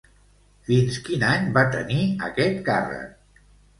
[0.69, 1.99] Fins quin any va tenir
[2.29, 3.45] aquest càrrec?